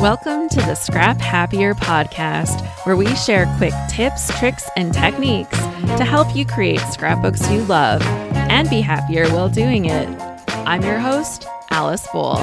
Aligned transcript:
Welcome 0.00 0.48
to 0.50 0.60
the 0.60 0.76
Scrap 0.76 1.20
Happier 1.20 1.74
podcast, 1.74 2.64
where 2.86 2.94
we 2.94 3.12
share 3.16 3.52
quick 3.56 3.74
tips, 3.88 4.30
tricks, 4.38 4.70
and 4.76 4.94
techniques 4.94 5.58
to 5.58 6.04
help 6.04 6.36
you 6.36 6.46
create 6.46 6.78
scrapbooks 6.78 7.50
you 7.50 7.62
love 7.64 8.00
and 8.32 8.70
be 8.70 8.80
happier 8.80 9.28
while 9.30 9.48
doing 9.48 9.86
it. 9.86 10.08
I'm 10.48 10.82
your 10.82 11.00
host, 11.00 11.48
Alice 11.70 12.06
Bowl. 12.12 12.36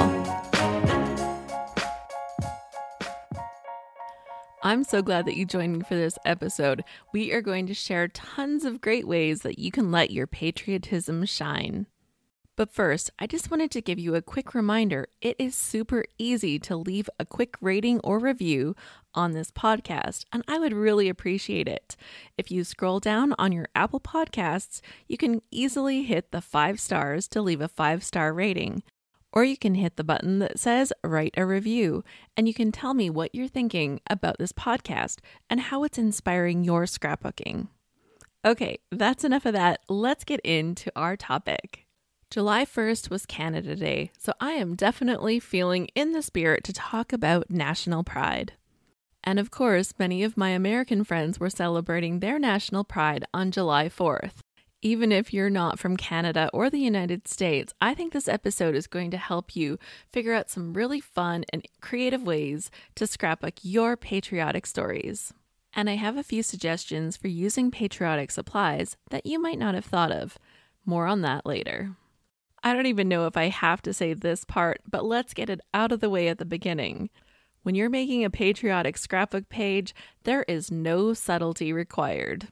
I'm 4.62 4.84
so 4.84 5.00
glad 5.00 5.24
that 5.24 5.38
you 5.38 5.46
joined 5.46 5.78
me 5.78 5.82
for 5.82 5.94
this 5.94 6.18
episode. 6.26 6.84
We 7.14 7.32
are 7.32 7.40
going 7.40 7.66
to 7.68 7.74
share 7.74 8.08
tons 8.08 8.66
of 8.66 8.82
great 8.82 9.08
ways 9.08 9.40
that 9.40 9.58
you 9.58 9.70
can 9.70 9.90
let 9.90 10.10
your 10.10 10.26
patriotism 10.26 11.24
shine. 11.24 11.86
But 12.56 12.70
first, 12.70 13.10
I 13.18 13.26
just 13.26 13.50
wanted 13.50 13.70
to 13.72 13.82
give 13.82 13.98
you 13.98 14.14
a 14.14 14.22
quick 14.22 14.54
reminder 14.54 15.08
it 15.20 15.36
is 15.38 15.54
super 15.54 16.06
easy 16.16 16.58
to 16.60 16.74
leave 16.74 17.10
a 17.20 17.26
quick 17.26 17.54
rating 17.60 18.00
or 18.00 18.18
review 18.18 18.74
on 19.14 19.32
this 19.32 19.50
podcast, 19.50 20.24
and 20.32 20.42
I 20.48 20.58
would 20.58 20.72
really 20.72 21.10
appreciate 21.10 21.68
it. 21.68 21.96
If 22.38 22.50
you 22.50 22.64
scroll 22.64 22.98
down 22.98 23.34
on 23.38 23.52
your 23.52 23.68
Apple 23.74 24.00
Podcasts, 24.00 24.80
you 25.06 25.18
can 25.18 25.42
easily 25.50 26.04
hit 26.04 26.32
the 26.32 26.40
five 26.40 26.80
stars 26.80 27.28
to 27.28 27.42
leave 27.42 27.60
a 27.60 27.68
five 27.68 28.02
star 28.02 28.32
rating. 28.32 28.82
Or 29.32 29.44
you 29.44 29.58
can 29.58 29.74
hit 29.74 29.96
the 29.96 30.04
button 30.04 30.38
that 30.38 30.58
says 30.58 30.94
write 31.04 31.34
a 31.36 31.44
review, 31.44 32.04
and 32.38 32.48
you 32.48 32.54
can 32.54 32.72
tell 32.72 32.94
me 32.94 33.10
what 33.10 33.34
you're 33.34 33.48
thinking 33.48 34.00
about 34.08 34.38
this 34.38 34.52
podcast 34.52 35.18
and 35.50 35.60
how 35.60 35.84
it's 35.84 35.98
inspiring 35.98 36.64
your 36.64 36.84
scrapbooking. 36.84 37.68
Okay, 38.46 38.78
that's 38.90 39.24
enough 39.24 39.44
of 39.44 39.52
that. 39.52 39.80
Let's 39.90 40.24
get 40.24 40.40
into 40.40 40.90
our 40.96 41.18
topic. 41.18 41.85
July 42.36 42.66
1st 42.66 43.08
was 43.08 43.24
Canada 43.24 43.74
Day, 43.74 44.10
so 44.18 44.30
I 44.38 44.52
am 44.52 44.74
definitely 44.74 45.40
feeling 45.40 45.88
in 45.94 46.12
the 46.12 46.20
spirit 46.20 46.64
to 46.64 46.72
talk 46.74 47.10
about 47.10 47.50
national 47.50 48.04
pride. 48.04 48.52
And 49.24 49.38
of 49.38 49.50
course, 49.50 49.94
many 49.98 50.22
of 50.22 50.36
my 50.36 50.50
American 50.50 51.02
friends 51.02 51.40
were 51.40 51.48
celebrating 51.48 52.20
their 52.20 52.38
national 52.38 52.84
pride 52.84 53.24
on 53.32 53.52
July 53.52 53.88
4th. 53.88 54.40
Even 54.82 55.12
if 55.12 55.32
you're 55.32 55.48
not 55.48 55.78
from 55.78 55.96
Canada 55.96 56.50
or 56.52 56.68
the 56.68 56.78
United 56.78 57.26
States, 57.26 57.72
I 57.80 57.94
think 57.94 58.12
this 58.12 58.28
episode 58.28 58.74
is 58.74 58.86
going 58.86 59.10
to 59.12 59.16
help 59.16 59.56
you 59.56 59.78
figure 60.12 60.34
out 60.34 60.50
some 60.50 60.74
really 60.74 61.00
fun 61.00 61.42
and 61.54 61.66
creative 61.80 62.22
ways 62.22 62.70
to 62.96 63.06
scrapbook 63.06 63.54
your 63.62 63.96
patriotic 63.96 64.66
stories. 64.66 65.32
And 65.72 65.88
I 65.88 65.94
have 65.94 66.18
a 66.18 66.22
few 66.22 66.42
suggestions 66.42 67.16
for 67.16 67.28
using 67.28 67.70
patriotic 67.70 68.30
supplies 68.30 68.98
that 69.08 69.24
you 69.24 69.40
might 69.40 69.58
not 69.58 69.74
have 69.74 69.86
thought 69.86 70.12
of. 70.12 70.36
More 70.84 71.06
on 71.06 71.22
that 71.22 71.46
later. 71.46 71.96
I 72.66 72.74
don't 72.74 72.86
even 72.86 73.08
know 73.08 73.28
if 73.28 73.36
I 73.36 73.44
have 73.44 73.80
to 73.82 73.94
say 73.94 74.12
this 74.12 74.44
part, 74.44 74.80
but 74.90 75.04
let's 75.04 75.34
get 75.34 75.48
it 75.48 75.60
out 75.72 75.92
of 75.92 76.00
the 76.00 76.10
way 76.10 76.26
at 76.26 76.38
the 76.38 76.44
beginning. 76.44 77.10
When 77.62 77.76
you're 77.76 77.88
making 77.88 78.24
a 78.24 78.28
patriotic 78.28 78.98
scrapbook 78.98 79.48
page, 79.48 79.94
there 80.24 80.42
is 80.48 80.68
no 80.68 81.14
subtlety 81.14 81.72
required. 81.72 82.48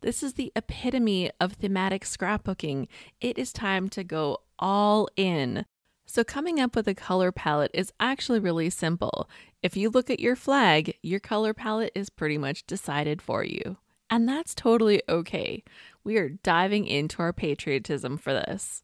This 0.00 0.22
is 0.22 0.32
the 0.32 0.50
epitome 0.56 1.30
of 1.38 1.52
thematic 1.52 2.06
scrapbooking. 2.06 2.88
It 3.20 3.36
is 3.36 3.52
time 3.52 3.90
to 3.90 4.02
go 4.02 4.38
all 4.58 5.10
in. 5.14 5.66
So, 6.06 6.24
coming 6.24 6.58
up 6.58 6.74
with 6.74 6.88
a 6.88 6.94
color 6.94 7.30
palette 7.30 7.70
is 7.74 7.92
actually 8.00 8.40
really 8.40 8.70
simple. 8.70 9.28
If 9.62 9.76
you 9.76 9.90
look 9.90 10.08
at 10.08 10.20
your 10.20 10.36
flag, 10.36 10.96
your 11.02 11.20
color 11.20 11.52
palette 11.52 11.92
is 11.94 12.08
pretty 12.08 12.38
much 12.38 12.66
decided 12.66 13.20
for 13.20 13.44
you. 13.44 13.76
And 14.08 14.26
that's 14.26 14.54
totally 14.54 15.02
okay. 15.06 15.62
We 16.02 16.16
are 16.16 16.30
diving 16.30 16.86
into 16.86 17.20
our 17.20 17.34
patriotism 17.34 18.16
for 18.16 18.32
this. 18.32 18.82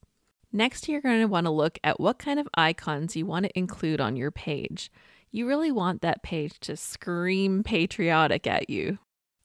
Next, 0.57 0.89
you're 0.89 1.03
going 1.03 1.21
to 1.21 1.27
want 1.27 1.45
to 1.45 1.51
look 1.51 1.79
at 1.85 2.01
what 2.01 2.19
kind 2.19 2.41
of 2.41 2.49
icons 2.55 3.15
you 3.15 3.27
want 3.27 3.45
to 3.45 3.59
include 3.59 4.01
on 4.01 4.17
your 4.17 4.31
page. 4.31 4.91
You 5.31 5.47
really 5.47 5.71
want 5.71 6.01
that 6.01 6.23
page 6.23 6.59
to 6.61 6.79
scream 6.79 7.63
patriotic 7.63 8.47
at 8.47 8.71
you. 8.71 8.97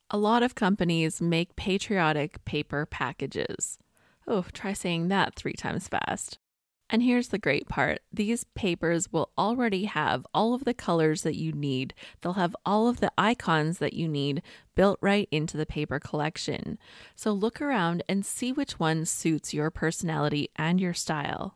A 0.10 0.18
lot 0.18 0.42
of 0.42 0.56
companies 0.56 1.20
make 1.20 1.58
patriotic 1.58 2.46
paper 2.46 2.86
packages. 2.86 3.78
Oh, 4.26 4.46
try 4.54 4.72
saying 4.72 5.10
that 5.10 5.36
three 5.36 5.52
times 5.52 5.90
fast. 5.90 6.40
And 6.92 7.02
here's 7.02 7.30
the 7.30 7.40
great 7.40 7.70
part 7.70 8.02
these 8.12 8.44
papers 8.44 9.14
will 9.14 9.32
already 9.38 9.86
have 9.86 10.28
all 10.34 10.54
of 10.54 10.66
the 10.66 10.74
colors 10.74 11.22
that 11.22 11.38
you 11.38 11.54
need. 11.54 11.94
They'll 12.20 12.34
have 12.34 12.56
all 12.66 12.90
of 12.90 13.00
the 13.00 13.14
icons 13.18 13.78
that 13.78 13.94
you 13.94 14.10
need 14.10 14.42
built 14.76 15.00
right 15.02 15.30
into 15.32 15.56
the 15.56 15.66
paper 15.66 16.00
collection. 16.00 16.78
So 17.16 17.32
look 17.32 17.62
around 17.62 18.04
and 18.10 18.26
see 18.26 18.52
which 18.52 18.78
one 18.78 19.06
suits 19.06 19.54
your 19.54 19.72
personality 19.72 20.50
and 20.58 20.82
your 20.82 20.94
style. 20.94 21.56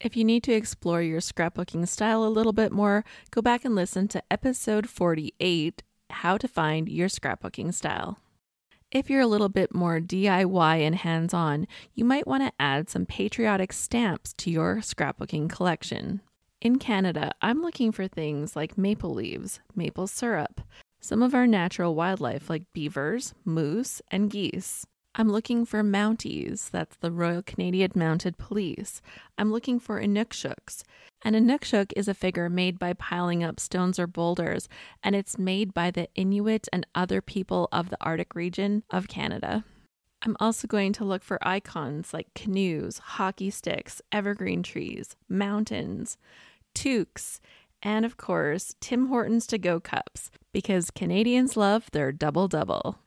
If 0.00 0.16
you 0.16 0.24
need 0.24 0.42
to 0.44 0.54
explore 0.54 1.02
your 1.02 1.20
scrapbooking 1.20 1.86
style 1.86 2.24
a 2.24 2.28
little 2.28 2.54
bit 2.54 2.72
more, 2.72 3.04
go 3.30 3.42
back 3.42 3.66
and 3.66 3.74
listen 3.74 4.08
to 4.08 4.22
episode 4.30 4.88
48 4.88 5.82
How 6.08 6.38
to 6.38 6.48
Find 6.48 6.88
Your 6.88 7.08
Scrapbooking 7.08 7.74
Style. 7.74 8.18
If 8.92 9.08
you're 9.08 9.20
a 9.20 9.26
little 9.28 9.48
bit 9.48 9.72
more 9.72 10.00
DIY 10.00 10.80
and 10.80 10.96
hands 10.96 11.32
on, 11.32 11.68
you 11.94 12.04
might 12.04 12.26
want 12.26 12.42
to 12.42 12.52
add 12.58 12.90
some 12.90 13.06
patriotic 13.06 13.72
stamps 13.72 14.32
to 14.38 14.50
your 14.50 14.78
scrapbooking 14.78 15.48
collection. 15.48 16.22
In 16.60 16.76
Canada, 16.80 17.30
I'm 17.40 17.62
looking 17.62 17.92
for 17.92 18.08
things 18.08 18.56
like 18.56 18.76
maple 18.76 19.14
leaves, 19.14 19.60
maple 19.76 20.08
syrup, 20.08 20.60
some 21.00 21.22
of 21.22 21.36
our 21.36 21.46
natural 21.46 21.94
wildlife 21.94 22.50
like 22.50 22.64
beavers, 22.72 23.32
moose, 23.44 24.02
and 24.10 24.28
geese. 24.28 24.84
I'm 25.14 25.28
looking 25.28 25.64
for 25.64 25.82
Mounties, 25.82 26.70
that's 26.70 26.96
the 26.96 27.10
Royal 27.10 27.42
Canadian 27.42 27.92
Mounted 27.94 28.38
Police. 28.38 29.02
I'm 29.36 29.50
looking 29.50 29.80
for 29.80 30.00
Inuksuks, 30.00 30.84
an 31.22 31.34
Inukshuk 31.34 31.92
is 31.96 32.08
a 32.08 32.14
figure 32.14 32.48
made 32.48 32.78
by 32.78 32.94
piling 32.94 33.44
up 33.44 33.60
stones 33.60 33.98
or 33.98 34.06
boulders, 34.06 34.70
and 35.02 35.14
it's 35.14 35.38
made 35.38 35.74
by 35.74 35.90
the 35.90 36.08
Inuit 36.14 36.66
and 36.72 36.86
other 36.94 37.20
people 37.20 37.68
of 37.72 37.90
the 37.90 37.98
Arctic 38.00 38.34
region 38.34 38.84
of 38.90 39.08
Canada. 39.08 39.64
I'm 40.22 40.36
also 40.40 40.66
going 40.66 40.94
to 40.94 41.04
look 41.04 41.22
for 41.22 41.38
icons 41.46 42.14
like 42.14 42.32
canoes, 42.34 42.98
hockey 42.98 43.50
sticks, 43.50 44.00
evergreen 44.10 44.62
trees, 44.62 45.14
mountains, 45.28 46.16
toques, 46.74 47.40
and 47.82 48.06
of 48.06 48.16
course, 48.16 48.74
Tim 48.80 49.08
Hortons 49.08 49.46
to 49.48 49.58
go 49.58 49.78
cups, 49.78 50.30
because 50.52 50.90
Canadians 50.90 51.54
love 51.54 51.90
their 51.92 52.12
double 52.12 52.48
double. 52.48 52.98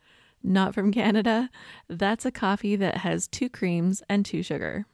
Not 0.44 0.74
from 0.74 0.92
Canada, 0.92 1.50
that's 1.88 2.26
a 2.26 2.32
coffee 2.32 2.76
that 2.76 2.98
has 2.98 3.28
two 3.28 3.50
creams 3.50 4.04
and 4.10 4.26
two 4.26 4.44
sugar. 4.44 4.86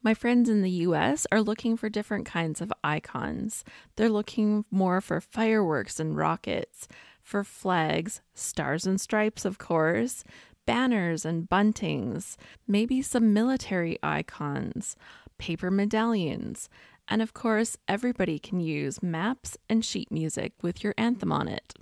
My 0.00 0.14
friends 0.14 0.48
in 0.48 0.62
the 0.62 0.70
US 0.70 1.26
are 1.32 1.42
looking 1.42 1.76
for 1.76 1.88
different 1.88 2.26
kinds 2.26 2.60
of 2.60 2.72
icons. 2.84 3.64
They're 3.96 4.08
looking 4.08 4.64
more 4.70 5.00
for 5.00 5.20
fireworks 5.20 5.98
and 5.98 6.16
rockets, 6.16 6.86
for 7.20 7.42
flags, 7.42 8.20
stars 8.32 8.86
and 8.86 9.00
stripes, 9.00 9.44
of 9.44 9.58
course, 9.58 10.22
banners 10.66 11.24
and 11.24 11.48
buntings, 11.48 12.36
maybe 12.68 13.02
some 13.02 13.32
military 13.32 13.98
icons, 14.04 14.96
paper 15.38 15.72
medallions, 15.72 16.68
and 17.08 17.20
of 17.20 17.34
course, 17.34 17.76
everybody 17.88 18.38
can 18.38 18.60
use 18.60 19.02
maps 19.02 19.56
and 19.68 19.84
sheet 19.84 20.12
music 20.12 20.52
with 20.62 20.84
your 20.84 20.94
anthem 20.96 21.32
on 21.32 21.48
it. 21.48 21.74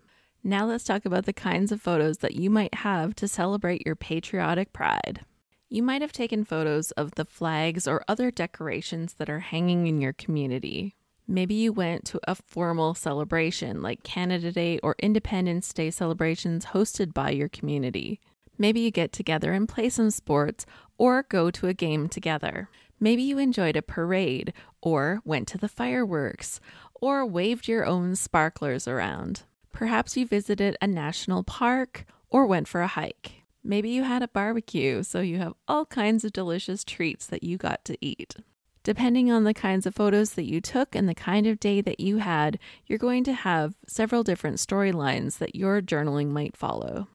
Now 0.47 0.67
let's 0.67 0.85
talk 0.85 1.07
about 1.07 1.25
the 1.25 1.33
kinds 1.33 1.73
of 1.73 1.81
photos 1.81 2.19
that 2.19 2.35
you 2.35 2.51
might 2.51 2.75
have 2.75 3.15
to 3.17 3.27
celebrate 3.27 3.87
your 3.87 3.97
patriotic 3.97 4.75
pride. 4.75 5.21
You 5.71 5.83
might 5.83 6.03
have 6.03 6.13
taken 6.13 6.45
photos 6.45 6.91
of 6.91 7.13
the 7.13 7.25
flags 7.25 7.89
or 7.89 8.05
other 8.07 8.31
decorations 8.31 9.15
that 9.15 9.31
are 9.31 9.41
hanging 9.41 9.87
in 9.87 10.03
your 10.03 10.13
community. 10.13 10.97
Maybe 11.27 11.55
you 11.55 11.73
went 11.73 12.05
to 12.09 12.21
a 12.29 12.35
formal 12.35 12.93
celebration 12.93 13.81
like 13.81 14.03
Canada 14.03 14.53
Day 14.53 14.79
or 14.83 14.97
Independence 14.99 15.73
Day 15.73 15.91
celebrations 15.91 16.67
hosted 16.67 17.15
by 17.15 17.31
your 17.31 17.49
community. 17.49 18.21
Maybe 18.59 18.81
you 18.81 18.91
get 18.91 19.13
together 19.13 19.55
and 19.55 19.67
play 19.67 19.89
some 19.89 20.11
sports 20.11 20.67
or 20.99 21.23
go 21.23 21.51
to 21.53 21.69
a 21.69 21.75
game 21.75 22.07
together. 22.07 22.69
Maybe 23.01 23.23
you 23.23 23.39
enjoyed 23.39 23.77
a 23.77 23.83
parade 23.83 24.53
or 24.83 25.21
went 25.25 25.49
to 25.49 25.59
the 25.59 25.69
fireworks 25.69 26.61
or 26.93 27.25
waved 27.25 27.67
your 27.67 27.87
own 27.87 28.15
sparklers 28.15 28.87
around. 28.87 29.45
Perhaps 29.75 30.17
you 30.17 30.25
visited 30.25 30.77
a 30.81 30.87
national 30.87 31.43
park 31.43 32.07
or 32.31 32.47
went 32.47 32.69
for 32.69 32.81
a 32.81 32.87
hike. 32.87 33.43
Maybe 33.65 33.91
you 33.91 34.05
had 34.05 34.23
a 34.23 34.29
barbecue, 34.29 35.03
so 35.03 35.21
you 35.21 35.39
have 35.39 35.55
all 35.67 35.85
kinds 35.85 36.25
of 36.25 36.33
delicious 36.33 36.85
treats 36.85 37.27
that 37.27 37.43
you 37.43 37.57
got 37.59 37.85
to 37.87 37.99
eat. 38.01 38.37
Depending 38.85 39.33
on 39.33 39.43
the 39.43 39.53
kinds 39.53 39.85
of 39.85 39.95
photos 39.95 40.35
that 40.35 40.45
you 40.45 40.61
took 40.61 40.95
and 40.95 41.09
the 41.09 41.15
kind 41.15 41.49
of 41.49 41.59
day 41.59 41.81
that 41.81 41.99
you 41.99 42.19
had, 42.19 42.61
you're 42.87 43.01
going 43.01 43.25
to 43.25 43.33
have 43.33 43.75
several 43.89 44.23
different 44.23 44.59
storylines 44.59 45.39
that 45.39 45.57
your 45.57 45.83
journaling 45.83 46.29
might 46.29 46.57
follow. 46.57 47.09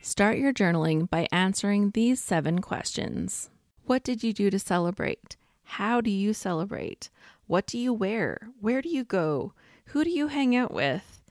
Start 0.00 0.38
your 0.38 0.52
journaling 0.52 1.08
by 1.08 1.28
answering 1.30 1.92
these 1.92 2.20
seven 2.20 2.60
questions 2.60 3.48
What 3.84 4.02
did 4.02 4.24
you 4.24 4.32
do 4.32 4.50
to 4.50 4.58
celebrate? 4.58 5.36
How 5.62 6.00
do 6.00 6.10
you 6.10 6.34
celebrate? 6.34 7.10
What 7.46 7.66
do 7.66 7.78
you 7.78 7.92
wear? 7.92 8.48
Where 8.60 8.82
do 8.82 8.88
you 8.88 9.04
go? 9.04 9.52
Who 9.86 10.04
do 10.04 10.10
you 10.10 10.28
hang 10.28 10.56
out 10.56 10.72
with? 10.72 11.22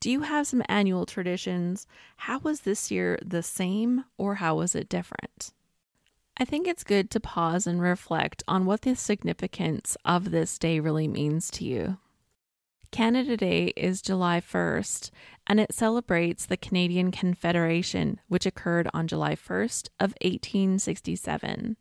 Do 0.00 0.10
you 0.10 0.22
have 0.22 0.46
some 0.46 0.62
annual 0.68 1.06
traditions? 1.06 1.86
How 2.16 2.38
was 2.38 2.60
this 2.60 2.90
year 2.90 3.18
the 3.24 3.42
same 3.42 4.04
or 4.16 4.36
how 4.36 4.56
was 4.56 4.74
it 4.74 4.88
different? 4.88 5.52
I 6.36 6.46
think 6.46 6.66
it's 6.66 6.84
good 6.84 7.10
to 7.10 7.20
pause 7.20 7.66
and 7.66 7.82
reflect 7.82 8.42
on 8.48 8.64
what 8.64 8.80
the 8.80 8.96
significance 8.96 9.96
of 10.06 10.30
this 10.30 10.58
day 10.58 10.80
really 10.80 11.06
means 11.06 11.50
to 11.50 11.64
you. 11.64 11.98
Canada 12.90 13.36
Day 13.36 13.74
is 13.76 14.02
July 14.02 14.40
1st, 14.40 15.10
and 15.46 15.60
it 15.60 15.74
celebrates 15.74 16.46
the 16.46 16.56
Canadian 16.56 17.12
Confederation, 17.12 18.20
which 18.28 18.46
occurred 18.46 18.88
on 18.94 19.06
July 19.06 19.36
1st 19.36 19.90
of 20.00 20.14
1867. 20.22 21.76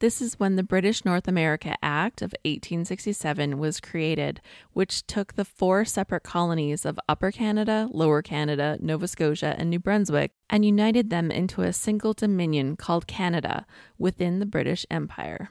This 0.00 0.20
is 0.20 0.40
when 0.40 0.56
the 0.56 0.64
British 0.64 1.04
North 1.04 1.28
America 1.28 1.76
Act 1.80 2.20
of 2.20 2.34
1867 2.44 3.58
was 3.58 3.80
created, 3.80 4.40
which 4.72 5.06
took 5.06 5.34
the 5.34 5.44
four 5.44 5.84
separate 5.84 6.24
colonies 6.24 6.84
of 6.84 6.98
Upper 7.08 7.30
Canada, 7.30 7.88
Lower 7.92 8.20
Canada, 8.20 8.76
Nova 8.80 9.06
Scotia, 9.06 9.54
and 9.56 9.70
New 9.70 9.78
Brunswick 9.78 10.32
and 10.50 10.64
united 10.64 11.10
them 11.10 11.30
into 11.30 11.62
a 11.62 11.72
single 11.72 12.12
dominion 12.12 12.76
called 12.76 13.06
Canada 13.06 13.66
within 13.96 14.40
the 14.40 14.46
British 14.46 14.84
Empire. 14.90 15.48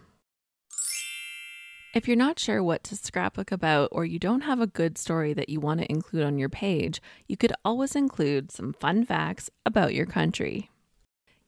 If 1.94 2.08
you're 2.08 2.18
not 2.18 2.40
sure 2.40 2.62
what 2.62 2.84
to 2.86 2.98
scrapbook 2.98 3.52
about 3.52 3.90
or 3.92 4.04
you 4.04 4.20
don't 4.20 4.42
have 4.42 4.60
a 4.60 4.68
good 4.68 4.98
story 4.98 5.34
that 5.34 5.48
you 5.48 5.62
want 5.62 5.80
to 5.80 5.92
include 5.92 6.24
on 6.24 6.38
your 6.38 6.50
page, 6.50 7.02
you 7.28 7.38
could 7.38 7.54
always 7.64 7.96
include 7.96 8.52
some 8.52 8.74
fun 8.74 9.06
facts 9.06 9.50
about 9.66 9.94
your 9.94 10.08
country. 10.08 10.70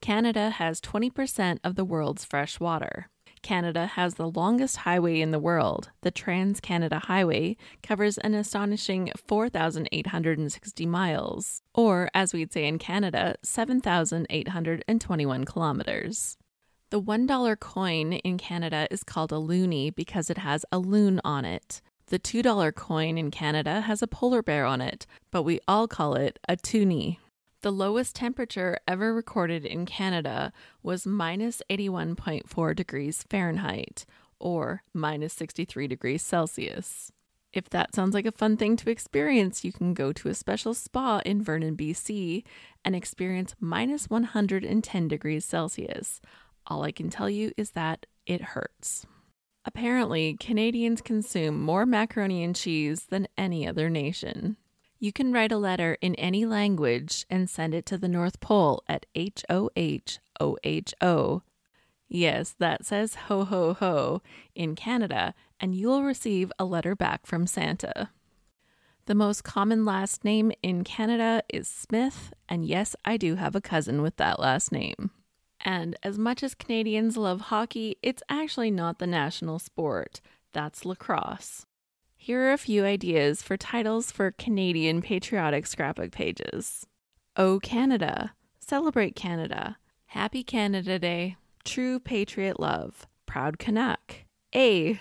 Canada 0.05 0.51
has 0.51 0.79
20% 0.81 1.57
of 1.63 1.73
the 1.73 1.83
world's 1.83 2.23
fresh 2.23 2.59
water. 2.59 3.09
Canada 3.41 3.87
has 3.87 4.13
the 4.13 4.29
longest 4.29 4.77
highway 4.77 5.19
in 5.19 5.31
the 5.31 5.39
world. 5.39 5.89
The 6.01 6.11
Trans 6.11 6.59
Canada 6.59 7.01
Highway 7.05 7.57
covers 7.81 8.19
an 8.19 8.35
astonishing 8.35 9.11
4,860 9.17 10.85
miles, 10.85 11.63
or 11.73 12.11
as 12.13 12.35
we'd 12.35 12.53
say 12.53 12.67
in 12.67 12.77
Canada, 12.77 13.33
7,821 13.41 15.43
kilometers. 15.43 16.37
The 16.91 17.01
$1 17.01 17.59
coin 17.59 18.13
in 18.13 18.37
Canada 18.37 18.87
is 18.91 19.03
called 19.03 19.31
a 19.31 19.37
loonie 19.37 19.95
because 19.95 20.29
it 20.29 20.37
has 20.37 20.67
a 20.71 20.77
loon 20.77 21.19
on 21.23 21.45
it. 21.45 21.81
The 22.09 22.19
$2 22.19 22.75
coin 22.75 23.17
in 23.17 23.31
Canada 23.31 23.81
has 23.81 24.03
a 24.03 24.07
polar 24.07 24.43
bear 24.43 24.65
on 24.65 24.81
it, 24.81 25.07
but 25.31 25.41
we 25.41 25.59
all 25.67 25.87
call 25.87 26.13
it 26.13 26.37
a 26.47 26.57
toonie. 26.57 27.17
The 27.65 27.71
lowest 27.71 28.15
temperature 28.15 28.77
ever 28.87 29.11
recorded 29.11 29.65
in 29.65 29.87
Canada 29.87 30.53
was 30.83 31.07
minus 31.07 31.63
81.4 31.67 32.75
degrees 32.75 33.25
Fahrenheit, 33.27 34.05
or 34.37 34.83
minus 34.93 35.33
63 35.33 35.87
degrees 35.87 36.21
Celsius. 36.21 37.11
If 37.53 37.67
that 37.69 37.95
sounds 37.95 38.13
like 38.13 38.27
a 38.27 38.31
fun 38.31 38.55
thing 38.55 38.75
to 38.77 38.91
experience, 38.91 39.65
you 39.65 39.73
can 39.73 39.95
go 39.95 40.13
to 40.13 40.29
a 40.29 40.35
special 40.35 40.75
spa 40.75 41.21
in 41.25 41.41
Vernon, 41.41 41.75
BC, 41.75 42.43
and 42.85 42.95
experience 42.95 43.55
minus 43.59 44.11
110 44.11 45.07
degrees 45.07 45.43
Celsius. 45.43 46.21
All 46.67 46.83
I 46.83 46.91
can 46.91 47.09
tell 47.09 47.31
you 47.31 47.51
is 47.57 47.71
that 47.71 48.05
it 48.27 48.43
hurts. 48.53 49.07
Apparently, 49.65 50.37
Canadians 50.39 51.01
consume 51.01 51.63
more 51.63 51.87
macaroni 51.87 52.43
and 52.43 52.55
cheese 52.55 53.05
than 53.05 53.27
any 53.35 53.67
other 53.67 53.89
nation. 53.89 54.57
You 55.05 55.13
can 55.13 55.31
write 55.31 55.51
a 55.51 55.57
letter 55.59 55.99
in 56.01 56.15
any 56.15 56.47
language 56.47 57.27
and 57.29 57.47
send 57.47 57.75
it 57.75 57.85
to 57.85 57.97
the 57.99 58.07
North 58.07 58.39
Pole 58.39 58.81
at 58.87 59.05
H 59.13 59.45
O 59.51 59.69
H 59.75 60.17
O 60.39 60.57
H 60.63 60.95
O. 60.99 61.43
Yes, 62.09 62.55
that 62.57 62.87
says 62.87 63.13
ho 63.13 63.45
ho 63.45 63.75
ho 63.75 64.23
in 64.55 64.73
Canada, 64.73 65.35
and 65.59 65.75
you'll 65.75 66.01
receive 66.01 66.51
a 66.57 66.65
letter 66.65 66.95
back 66.95 67.27
from 67.27 67.45
Santa. 67.45 68.09
The 69.05 69.13
most 69.13 69.43
common 69.43 69.85
last 69.85 70.23
name 70.25 70.51
in 70.63 70.83
Canada 70.83 71.43
is 71.49 71.67
Smith, 71.67 72.33
and 72.49 72.65
yes, 72.65 72.95
I 73.05 73.17
do 73.17 73.35
have 73.35 73.55
a 73.55 73.61
cousin 73.61 74.01
with 74.01 74.15
that 74.15 74.39
last 74.39 74.71
name. 74.71 75.11
And 75.63 75.95
as 76.01 76.17
much 76.17 76.41
as 76.41 76.55
Canadians 76.55 77.15
love 77.15 77.41
hockey, 77.41 77.97
it's 78.01 78.23
actually 78.27 78.71
not 78.71 78.97
the 78.97 79.05
national 79.05 79.59
sport. 79.59 80.19
That's 80.51 80.83
lacrosse. 80.83 81.67
Here 82.25 82.41
are 82.49 82.53
a 82.53 82.57
few 82.57 82.83
ideas 82.85 83.43
for 83.43 83.55
titles 83.55 84.11
for 84.11 84.31
Canadian 84.31 85.03
patriotic 85.03 85.67
scrapbook 85.67 86.11
pages. 86.11 86.87
Oh 87.37 87.59
Canada, 87.59 88.33
Celebrate 88.59 89.15
Canada, 89.15 89.77
Happy 90.07 90.43
Canada 90.43 90.97
Day, 90.97 91.35
True 91.63 91.99
Patriot 91.99 92.59
Love, 92.59 93.05
Proud 93.27 93.59
Canuck, 93.59 94.25
A, 94.55 94.99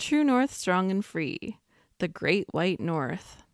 True 0.00 0.24
North 0.24 0.52
Strong 0.52 0.90
and 0.90 1.04
Free, 1.04 1.60
The 2.00 2.08
Great 2.08 2.48
White 2.50 2.80
North. 2.80 3.44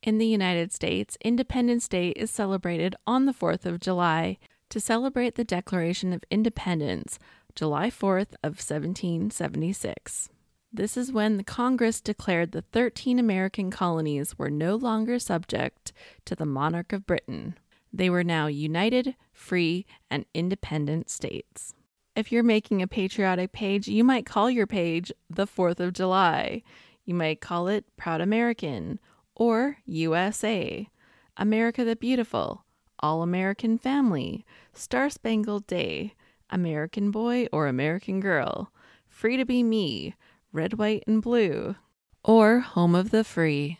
In 0.00 0.18
the 0.18 0.26
United 0.28 0.70
States, 0.70 1.18
Independence 1.24 1.88
Day 1.88 2.10
is 2.10 2.30
celebrated 2.30 2.94
on 3.08 3.26
the 3.26 3.34
4th 3.34 3.66
of 3.66 3.80
July 3.80 4.38
to 4.68 4.78
celebrate 4.78 5.34
the 5.34 5.42
Declaration 5.42 6.12
of 6.12 6.22
Independence, 6.30 7.18
July 7.56 7.90
4th 7.90 8.34
of 8.44 8.62
1776. 8.62 10.28
This 10.72 10.96
is 10.96 11.10
when 11.10 11.36
the 11.36 11.42
Congress 11.42 12.00
declared 12.00 12.52
the 12.52 12.62
13 12.62 13.18
American 13.18 13.72
colonies 13.72 14.38
were 14.38 14.50
no 14.50 14.76
longer 14.76 15.18
subject 15.18 15.92
to 16.26 16.36
the 16.36 16.46
monarch 16.46 16.92
of 16.92 17.06
Britain. 17.06 17.58
They 17.92 18.08
were 18.08 18.22
now 18.22 18.46
united, 18.46 19.16
free, 19.32 19.84
and 20.08 20.26
independent 20.32 21.10
states. 21.10 21.74
If 22.14 22.30
you're 22.30 22.44
making 22.44 22.82
a 22.82 22.86
patriotic 22.86 23.50
page, 23.50 23.88
you 23.88 24.04
might 24.04 24.26
call 24.26 24.48
your 24.48 24.68
page 24.68 25.10
the 25.28 25.46
4th 25.46 25.80
of 25.80 25.92
July. 25.92 26.62
You 27.04 27.14
might 27.14 27.40
call 27.40 27.66
it 27.66 27.84
Proud 27.96 28.20
American 28.20 29.00
or 29.34 29.78
USA, 29.86 30.88
America 31.36 31.84
the 31.84 31.96
Beautiful, 31.96 32.64
all 33.00 33.22
American 33.22 33.76
Family, 33.76 34.44
Star 34.72 35.10
Spangled 35.10 35.66
Day, 35.66 36.14
American 36.48 37.10
Boy 37.10 37.48
or 37.52 37.66
American 37.66 38.20
Girl, 38.20 38.70
Free 39.08 39.36
to 39.36 39.44
Be 39.44 39.64
Me, 39.64 40.14
Red, 40.52 40.74
White, 40.74 41.04
and 41.06 41.22
Blue, 41.22 41.76
or 42.24 42.60
Home 42.60 42.94
of 42.94 43.10
the 43.10 43.22
Free. 43.24 43.78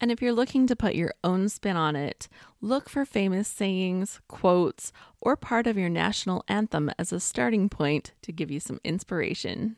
And 0.00 0.10
if 0.10 0.22
you're 0.22 0.32
looking 0.32 0.66
to 0.66 0.76
put 0.76 0.94
your 0.94 1.12
own 1.24 1.48
spin 1.48 1.76
on 1.76 1.96
it, 1.96 2.28
look 2.60 2.88
for 2.88 3.04
famous 3.04 3.48
sayings, 3.48 4.20
quotes, 4.28 4.92
or 5.20 5.36
part 5.36 5.66
of 5.66 5.76
your 5.76 5.88
national 5.88 6.44
anthem 6.48 6.90
as 6.98 7.12
a 7.12 7.20
starting 7.20 7.68
point 7.68 8.12
to 8.22 8.32
give 8.32 8.50
you 8.50 8.60
some 8.60 8.80
inspiration. 8.84 9.76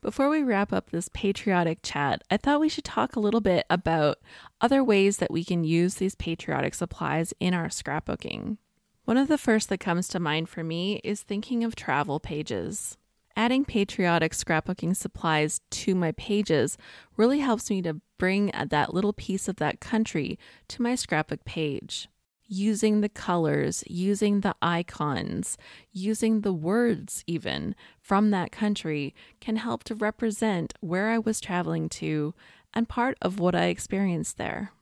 Before 0.00 0.28
we 0.28 0.42
wrap 0.42 0.72
up 0.72 0.90
this 0.90 1.10
patriotic 1.12 1.80
chat, 1.82 2.22
I 2.30 2.36
thought 2.36 2.60
we 2.60 2.68
should 2.68 2.84
talk 2.84 3.16
a 3.16 3.20
little 3.20 3.40
bit 3.40 3.66
about 3.68 4.18
other 4.60 4.84
ways 4.84 5.16
that 5.16 5.30
we 5.30 5.44
can 5.44 5.64
use 5.64 5.94
these 5.94 6.14
patriotic 6.14 6.74
supplies 6.74 7.34
in 7.40 7.52
our 7.52 7.66
scrapbooking. 7.66 8.58
One 9.04 9.16
of 9.16 9.28
the 9.28 9.38
first 9.38 9.70
that 9.70 9.80
comes 9.80 10.06
to 10.08 10.20
mind 10.20 10.48
for 10.48 10.62
me 10.62 11.00
is 11.02 11.22
thinking 11.22 11.64
of 11.64 11.74
travel 11.74 12.20
pages. 12.20 12.96
Adding 13.38 13.66
patriotic 13.66 14.32
scrapbooking 14.32 14.96
supplies 14.96 15.60
to 15.70 15.94
my 15.94 16.10
pages 16.10 16.76
really 17.16 17.38
helps 17.38 17.70
me 17.70 17.80
to 17.82 18.00
bring 18.18 18.50
that 18.52 18.92
little 18.92 19.12
piece 19.12 19.46
of 19.46 19.56
that 19.56 19.78
country 19.78 20.40
to 20.66 20.82
my 20.82 20.96
scrapbook 20.96 21.44
page 21.44 22.08
using 22.48 23.00
the 23.00 23.08
colors, 23.08 23.84
using 23.86 24.40
the 24.40 24.56
icons, 24.60 25.56
using 25.92 26.40
the 26.40 26.52
words, 26.52 27.22
even 27.28 27.76
from 28.00 28.30
that 28.30 28.50
country, 28.50 29.14
can 29.40 29.54
help 29.54 29.84
to 29.84 29.94
represent 29.94 30.74
where 30.80 31.10
I 31.10 31.18
was 31.18 31.40
traveling 31.40 31.88
to 31.90 32.34
and 32.74 32.88
part 32.88 33.16
of 33.22 33.38
what 33.38 33.54
I 33.54 33.66
experienced 33.66 34.36
there. 34.36 34.72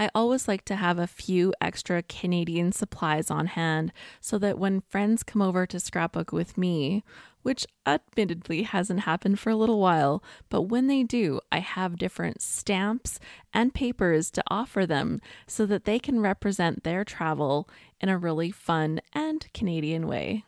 I 0.00 0.10
always 0.14 0.46
like 0.46 0.64
to 0.66 0.76
have 0.76 1.00
a 1.00 1.08
few 1.08 1.52
extra 1.60 2.04
Canadian 2.04 2.70
supplies 2.70 3.32
on 3.32 3.48
hand 3.48 3.92
so 4.20 4.38
that 4.38 4.56
when 4.56 4.82
friends 4.82 5.24
come 5.24 5.42
over 5.42 5.66
to 5.66 5.80
scrapbook 5.80 6.30
with 6.30 6.56
me, 6.56 7.02
which 7.48 7.66
admittedly 7.86 8.64
hasn't 8.64 9.00
happened 9.00 9.40
for 9.40 9.48
a 9.48 9.56
little 9.56 9.80
while, 9.80 10.22
but 10.50 10.64
when 10.64 10.86
they 10.86 11.02
do, 11.02 11.40
I 11.50 11.60
have 11.60 11.96
different 11.96 12.42
stamps 12.42 13.18
and 13.54 13.72
papers 13.72 14.30
to 14.32 14.44
offer 14.48 14.84
them 14.84 15.22
so 15.46 15.64
that 15.64 15.86
they 15.86 15.98
can 15.98 16.20
represent 16.20 16.84
their 16.84 17.04
travel 17.06 17.66
in 18.02 18.10
a 18.10 18.18
really 18.18 18.50
fun 18.50 19.00
and 19.14 19.50
Canadian 19.54 20.06
way. 20.06 20.44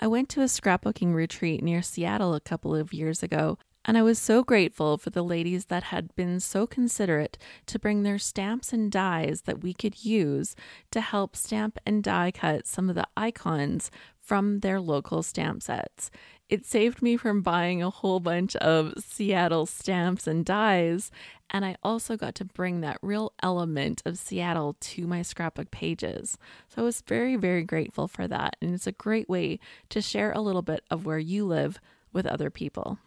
I 0.00 0.06
went 0.06 0.30
to 0.30 0.40
a 0.40 0.44
scrapbooking 0.44 1.12
retreat 1.12 1.62
near 1.62 1.82
Seattle 1.82 2.32
a 2.32 2.40
couple 2.40 2.74
of 2.74 2.94
years 2.94 3.22
ago, 3.22 3.58
and 3.84 3.98
I 3.98 4.02
was 4.02 4.18
so 4.18 4.42
grateful 4.44 4.96
for 4.96 5.10
the 5.10 5.22
ladies 5.24 5.66
that 5.66 5.84
had 5.84 6.14
been 6.14 6.40
so 6.40 6.66
considerate 6.66 7.36
to 7.66 7.78
bring 7.78 8.02
their 8.02 8.18
stamps 8.18 8.72
and 8.72 8.90
dies 8.90 9.42
that 9.42 9.62
we 9.62 9.74
could 9.74 10.04
use 10.04 10.54
to 10.90 11.00
help 11.00 11.34
stamp 11.34 11.78
and 11.84 12.02
die 12.02 12.30
cut 12.30 12.66
some 12.66 12.88
of 12.88 12.94
the 12.94 13.08
icons 13.16 13.90
from 14.18 14.60
their 14.60 14.80
local 14.80 15.22
stamp 15.22 15.62
sets. 15.62 16.10
It 16.48 16.64
saved 16.64 17.02
me 17.02 17.16
from 17.16 17.42
buying 17.42 17.82
a 17.82 17.90
whole 17.90 18.20
bunch 18.20 18.54
of 18.56 18.94
Seattle 18.98 19.66
stamps 19.66 20.26
and 20.26 20.44
dies, 20.44 21.10
and 21.50 21.64
I 21.64 21.76
also 21.82 22.16
got 22.16 22.34
to 22.36 22.44
bring 22.44 22.82
that 22.82 22.98
real 23.02 23.32
element 23.42 24.02
of 24.04 24.18
Seattle 24.18 24.76
to 24.78 25.06
my 25.06 25.22
scrapbook 25.22 25.70
pages. 25.70 26.38
So 26.68 26.82
I 26.82 26.84
was 26.84 27.00
very, 27.00 27.36
very 27.36 27.64
grateful 27.64 28.06
for 28.06 28.28
that, 28.28 28.56
and 28.60 28.74
it's 28.74 28.86
a 28.86 28.92
great 28.92 29.28
way 29.28 29.58
to 29.88 30.00
share 30.00 30.30
a 30.32 30.40
little 30.40 30.62
bit 30.62 30.84
of 30.90 31.06
where 31.06 31.18
you 31.18 31.46
live 31.46 31.80
with 32.12 32.26
other 32.26 32.50
people. 32.50 32.98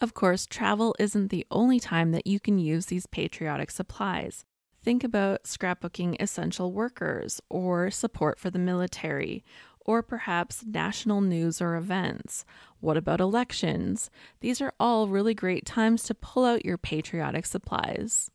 Of 0.00 0.14
course, 0.14 0.46
travel 0.46 0.96
isn't 0.98 1.28
the 1.28 1.46
only 1.50 1.78
time 1.78 2.12
that 2.12 2.26
you 2.26 2.40
can 2.40 2.58
use 2.58 2.86
these 2.86 3.04
patriotic 3.04 3.70
supplies. 3.70 4.46
Think 4.82 5.04
about 5.04 5.44
scrapbooking 5.44 6.16
essential 6.18 6.72
workers 6.72 7.38
or 7.50 7.90
support 7.90 8.38
for 8.38 8.48
the 8.48 8.58
military 8.58 9.44
or 9.80 10.02
perhaps 10.02 10.64
national 10.64 11.20
news 11.20 11.60
or 11.60 11.76
events. 11.76 12.46
What 12.80 12.96
about 12.96 13.20
elections? 13.20 14.10
These 14.40 14.62
are 14.62 14.72
all 14.80 15.06
really 15.06 15.34
great 15.34 15.66
times 15.66 16.02
to 16.04 16.14
pull 16.14 16.46
out 16.46 16.64
your 16.64 16.78
patriotic 16.78 17.44
supplies. 17.44 18.30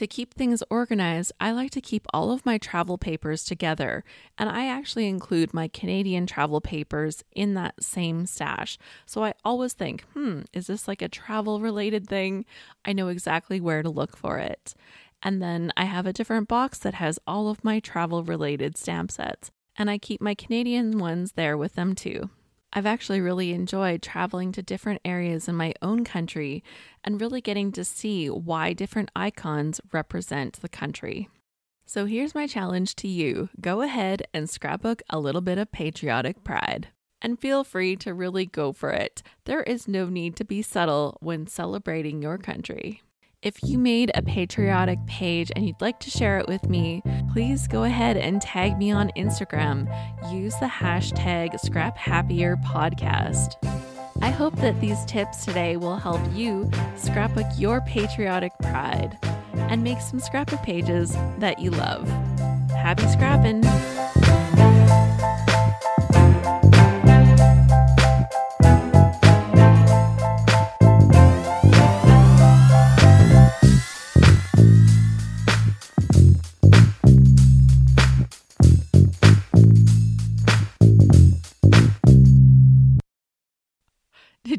To 0.00 0.06
keep 0.06 0.32
things 0.32 0.62
organized, 0.70 1.30
I 1.40 1.50
like 1.50 1.72
to 1.72 1.80
keep 1.82 2.06
all 2.14 2.32
of 2.32 2.46
my 2.46 2.56
travel 2.56 2.96
papers 2.96 3.44
together, 3.44 4.02
and 4.38 4.48
I 4.48 4.66
actually 4.66 5.06
include 5.06 5.52
my 5.52 5.68
Canadian 5.68 6.26
travel 6.26 6.62
papers 6.62 7.22
in 7.32 7.52
that 7.52 7.84
same 7.84 8.24
stash. 8.24 8.78
So 9.04 9.24
I 9.24 9.34
always 9.44 9.74
think, 9.74 10.04
hmm, 10.14 10.40
is 10.54 10.68
this 10.68 10.88
like 10.88 11.02
a 11.02 11.08
travel 11.10 11.60
related 11.60 12.08
thing? 12.08 12.46
I 12.82 12.94
know 12.94 13.08
exactly 13.08 13.60
where 13.60 13.82
to 13.82 13.90
look 13.90 14.16
for 14.16 14.38
it. 14.38 14.72
And 15.22 15.42
then 15.42 15.70
I 15.76 15.84
have 15.84 16.06
a 16.06 16.14
different 16.14 16.48
box 16.48 16.78
that 16.78 16.94
has 16.94 17.18
all 17.26 17.50
of 17.50 17.62
my 17.62 17.78
travel 17.78 18.24
related 18.24 18.78
stamp 18.78 19.10
sets, 19.10 19.50
and 19.76 19.90
I 19.90 19.98
keep 19.98 20.22
my 20.22 20.34
Canadian 20.34 20.98
ones 20.98 21.32
there 21.32 21.58
with 21.58 21.74
them 21.74 21.94
too. 21.94 22.30
I've 22.72 22.86
actually 22.86 23.20
really 23.20 23.52
enjoyed 23.52 24.00
traveling 24.00 24.52
to 24.52 24.62
different 24.62 25.00
areas 25.04 25.48
in 25.48 25.56
my 25.56 25.74
own 25.82 26.04
country 26.04 26.62
and 27.02 27.20
really 27.20 27.40
getting 27.40 27.72
to 27.72 27.84
see 27.84 28.28
why 28.28 28.72
different 28.72 29.10
icons 29.16 29.80
represent 29.92 30.60
the 30.60 30.68
country. 30.68 31.28
So 31.84 32.06
here's 32.06 32.36
my 32.36 32.46
challenge 32.46 32.94
to 32.96 33.08
you 33.08 33.48
go 33.60 33.82
ahead 33.82 34.22
and 34.32 34.48
scrapbook 34.48 35.02
a 35.10 35.18
little 35.18 35.40
bit 35.40 35.58
of 35.58 35.72
patriotic 35.72 36.44
pride. 36.44 36.88
And 37.20 37.38
feel 37.38 37.64
free 37.64 37.96
to 37.96 38.14
really 38.14 38.46
go 38.46 38.72
for 38.72 38.92
it. 38.92 39.22
There 39.44 39.62
is 39.64 39.88
no 39.88 40.06
need 40.06 40.36
to 40.36 40.44
be 40.44 40.62
subtle 40.62 41.18
when 41.20 41.48
celebrating 41.48 42.22
your 42.22 42.38
country. 42.38 43.02
If 43.42 43.62
you 43.62 43.78
made 43.78 44.10
a 44.14 44.20
patriotic 44.20 44.98
page 45.06 45.50
and 45.56 45.66
you'd 45.66 45.80
like 45.80 45.98
to 46.00 46.10
share 46.10 46.38
it 46.38 46.46
with 46.46 46.68
me, 46.68 47.02
please 47.32 47.66
go 47.66 47.84
ahead 47.84 48.18
and 48.18 48.42
tag 48.42 48.76
me 48.76 48.90
on 48.90 49.10
Instagram. 49.16 49.88
Use 50.30 50.52
the 50.60 50.66
hashtag 50.66 51.54
ScrapHappierPodcast. 51.54 53.54
I 54.20 54.28
hope 54.28 54.56
that 54.56 54.78
these 54.82 55.02
tips 55.06 55.46
today 55.46 55.78
will 55.78 55.96
help 55.96 56.20
you 56.34 56.70
scrapbook 56.96 57.46
your 57.56 57.80
patriotic 57.80 58.52
pride 58.60 59.16
and 59.54 59.82
make 59.82 60.02
some 60.02 60.20
scrapbook 60.20 60.62
pages 60.62 61.14
that 61.38 61.60
you 61.60 61.70
love. 61.70 62.06
Happy 62.68 63.08
scrapping! 63.08 63.62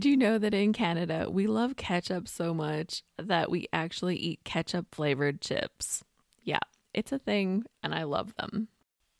Did 0.02 0.10
you 0.10 0.18
know 0.18 0.40
that 0.40 0.56
in 0.56 0.74
Canada 0.74 1.28
we 1.30 1.46
love 1.46 1.76
ketchup 1.76 2.28
so 2.28 2.56
much 2.56 3.04
that 3.20 3.52
we 3.52 3.68
actually 3.72 4.16
eat 4.16 4.44
ketchup 4.44 4.88
flavored 4.96 5.42
chips? 5.42 6.04
Yeah, 6.42 6.58
it's 6.92 7.12
a 7.12 7.20
thing 7.20 7.66
and 7.84 7.94
I 7.94 8.02
love 8.02 8.34
them. 8.36 8.70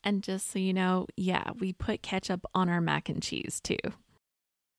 And 0.02 0.24
just 0.24 0.50
so 0.50 0.58
you 0.58 0.72
know, 0.72 1.06
yeah, 1.16 1.52
we 1.56 1.72
put 1.72 2.02
ketchup 2.02 2.44
on 2.52 2.68
our 2.68 2.80
mac 2.80 3.08
and 3.08 3.22
cheese 3.22 3.60
too. 3.60 3.76